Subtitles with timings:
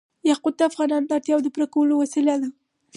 [0.29, 2.49] یاقوت د افغانانو د اړتیاوو د پوره کولو وسیله ده.